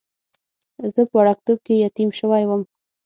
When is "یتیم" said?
1.85-2.09